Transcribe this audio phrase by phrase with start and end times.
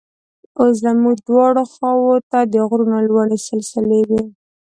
[0.59, 4.23] اوس زموږ دواړو خواو ته د غرونو لوړې سلسلې وې.